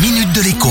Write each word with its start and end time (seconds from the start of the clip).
minute 0.00 0.32
de 0.32 0.42
l'écho. 0.42 0.68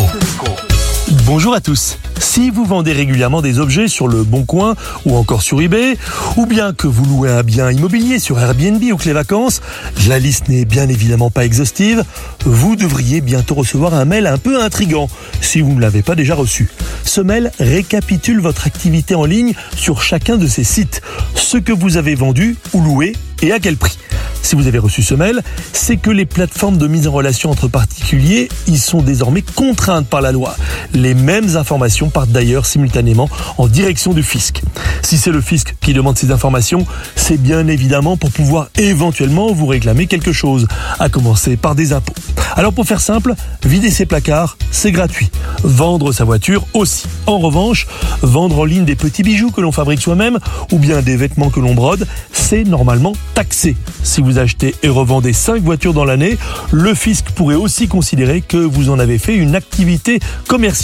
Bonjour 1.25 1.53
à 1.53 1.59
tous. 1.59 1.97
Si 2.17 2.49
vous 2.49 2.63
vendez 2.63 2.93
régulièrement 2.93 3.41
des 3.41 3.59
objets 3.59 3.89
sur 3.89 4.07
le 4.07 4.23
Bon 4.23 4.45
Coin 4.45 4.75
ou 5.05 5.17
encore 5.17 5.41
sur 5.41 5.61
eBay, 5.61 5.97
ou 6.37 6.45
bien 6.45 6.71
que 6.71 6.87
vous 6.87 7.03
louez 7.03 7.29
un 7.29 7.43
bien 7.43 7.69
immobilier 7.69 8.19
sur 8.19 8.39
Airbnb 8.39 8.81
ou 8.83 8.95
Clé 8.95 9.11
Vacances, 9.11 9.61
la 10.07 10.17
liste 10.17 10.47
n'est 10.47 10.63
bien 10.63 10.87
évidemment 10.87 11.29
pas 11.29 11.43
exhaustive, 11.43 12.05
vous 12.45 12.77
devriez 12.77 13.19
bientôt 13.19 13.55
recevoir 13.55 13.95
un 13.95 14.05
mail 14.05 14.27
un 14.27 14.37
peu 14.37 14.61
intrigant 14.61 15.09
si 15.41 15.59
vous 15.59 15.73
ne 15.73 15.81
l'avez 15.81 16.03
pas 16.03 16.15
déjà 16.15 16.35
reçu. 16.35 16.69
Ce 17.03 17.19
mail 17.19 17.51
récapitule 17.59 18.39
votre 18.39 18.65
activité 18.65 19.13
en 19.13 19.25
ligne 19.25 19.53
sur 19.75 20.01
chacun 20.01 20.37
de 20.37 20.47
ces 20.47 20.63
sites, 20.63 21.01
ce 21.35 21.57
que 21.57 21.73
vous 21.73 21.97
avez 21.97 22.15
vendu 22.15 22.55
ou 22.73 22.81
loué 22.81 23.13
et 23.41 23.51
à 23.51 23.59
quel 23.59 23.75
prix. 23.75 23.97
Si 24.41 24.55
vous 24.55 24.67
avez 24.67 24.79
reçu 24.79 25.03
ce 25.03 25.13
mail, 25.13 25.41
c'est 25.73 25.97
que 25.97 26.09
les 26.09 26.25
plateformes 26.25 26.77
de 26.77 26.87
mise 26.87 27.07
en 27.07 27.11
relation 27.11 27.51
entre 27.51 27.67
particuliers 27.67 28.49
y 28.67 28.77
sont 28.77 29.01
désormais 29.01 29.41
contraintes 29.41 30.07
par 30.07 30.21
la 30.21 30.31
loi. 30.31 30.55
Les 30.93 31.13
mêmes 31.13 31.55
informations 31.55 32.09
partent 32.09 32.31
d'ailleurs 32.31 32.65
simultanément 32.65 33.29
en 33.57 33.67
direction 33.67 34.13
du 34.13 34.23
fisc. 34.23 34.61
Si 35.01 35.17
c'est 35.17 35.31
le 35.31 35.41
fisc 35.41 35.75
qui 35.81 35.93
demande 35.93 36.17
ces 36.17 36.31
informations, 36.31 36.85
c'est 37.15 37.41
bien 37.41 37.67
évidemment 37.67 38.17
pour 38.17 38.31
pouvoir 38.31 38.69
éventuellement 38.77 39.51
vous 39.51 39.65
réclamer 39.65 40.07
quelque 40.07 40.31
chose, 40.31 40.67
à 40.99 41.09
commencer 41.09 41.57
par 41.57 41.75
des 41.75 41.93
impôts. 41.93 42.13
Alors 42.55 42.73
pour 42.73 42.85
faire 42.85 43.01
simple, 43.01 43.35
vider 43.63 43.91
ses 43.91 44.05
placards, 44.05 44.57
c'est 44.71 44.91
gratuit. 44.91 45.29
Vendre 45.63 46.11
sa 46.11 46.23
voiture 46.23 46.65
aussi. 46.73 47.05
En 47.25 47.39
revanche, 47.39 47.87
vendre 48.21 48.59
en 48.59 48.65
ligne 48.65 48.85
des 48.85 48.95
petits 48.95 49.23
bijoux 49.23 49.51
que 49.51 49.61
l'on 49.61 49.71
fabrique 49.71 50.01
soi-même 50.01 50.39
ou 50.71 50.79
bien 50.79 51.01
des 51.01 51.17
vêtements 51.17 51.49
que 51.49 51.59
l'on 51.59 51.75
brode, 51.75 52.07
c'est 52.31 52.63
normalement 52.63 53.13
taxé. 53.33 53.75
Si 54.03 54.21
vous 54.21 54.39
achetez 54.39 54.75
et 54.81 54.89
revendez 54.89 55.33
5 55.33 55.61
voitures 55.61 55.93
dans 55.93 56.05
l'année, 56.05 56.37
le 56.71 56.93
fisc 56.93 57.25
pourrait 57.31 57.55
aussi 57.55 57.87
considérer 57.87 58.41
que 58.41 58.57
vous 58.57 58.89
en 58.89 58.99
avez 58.99 59.17
fait 59.17 59.35
une 59.35 59.55
activité 59.55 60.19
commerciale. 60.47 60.76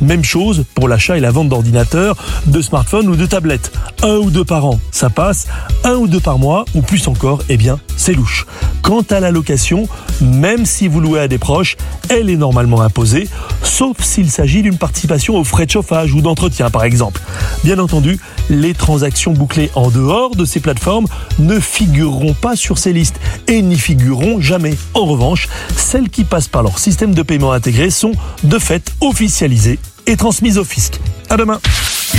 Même 0.00 0.24
chose 0.24 0.64
pour 0.74 0.88
l'achat 0.88 1.16
et 1.16 1.20
la 1.20 1.30
vente 1.30 1.48
d'ordinateurs, 1.48 2.16
de 2.46 2.62
smartphones 2.62 3.08
ou 3.08 3.16
de 3.16 3.26
tablettes. 3.26 3.72
Un 4.02 4.16
ou 4.16 4.30
deux 4.30 4.44
par 4.44 4.66
an, 4.66 4.80
ça 4.90 5.10
passe. 5.10 5.46
Un 5.84 5.94
ou 5.94 6.06
deux 6.06 6.20
par 6.20 6.38
mois, 6.38 6.64
ou 6.74 6.82
plus 6.82 7.08
encore, 7.08 7.40
eh 7.48 7.56
bien, 7.56 7.78
c'est 7.96 8.14
louche. 8.14 8.46
Quant 8.82 9.02
à 9.10 9.20
la 9.20 9.30
location, 9.30 9.88
même 10.20 10.66
si 10.66 10.88
vous 10.88 11.00
louez 11.00 11.20
à 11.20 11.28
des 11.28 11.38
proches, 11.38 11.76
elle 12.08 12.28
est 12.28 12.36
normalement 12.36 12.82
imposée, 12.82 13.28
sauf 13.62 14.02
s'il 14.02 14.30
s'agit 14.30 14.62
d'une 14.62 14.76
participation 14.76 15.36
aux 15.36 15.44
frais 15.44 15.66
de 15.66 15.70
chauffage 15.70 16.12
ou 16.12 16.20
d'entretien 16.20 16.68
par 16.68 16.84
exemple. 16.84 17.20
Bien 17.64 17.78
entendu, 17.78 18.18
les 18.50 18.74
transactions 18.74 19.32
bouclées 19.32 19.70
en 19.74 19.90
dehors 19.90 20.36
de 20.36 20.44
ces 20.44 20.60
plateformes 20.60 21.06
ne 21.38 21.58
figureront 21.60 22.34
pas 22.34 22.56
sur 22.56 22.78
ces 22.78 22.92
listes 22.92 23.20
et 23.46 23.62
n'y 23.62 23.78
figureront 23.78 24.40
jamais. 24.40 24.76
En 24.94 25.06
revanche, 25.06 25.48
celles 25.76 26.10
qui 26.10 26.24
passent 26.24 26.48
par 26.48 26.62
leur 26.62 26.78
système 26.78 27.14
de 27.14 27.22
paiement 27.22 27.52
intégré 27.52 27.90
sont 27.90 28.12
de 28.44 28.58
fait 28.58 28.92
officialisées 29.00 29.78
et 30.06 30.16
transmises 30.16 30.58
au 30.58 30.64
fisc. 30.64 31.00
À 31.30 31.36
demain. 31.36 31.60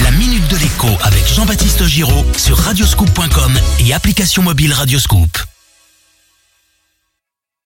La 0.03 0.11
minute 0.11 0.47
de 0.47 0.57
l'écho 0.57 0.87
avec 1.03 1.27
Jean-Baptiste 1.27 1.85
Giraud 1.85 2.25
sur 2.35 2.57
radioscoop.com 2.57 3.53
et 3.85 3.93
application 3.93 4.41
mobile 4.41 4.73
Radioscoop. 4.73 5.52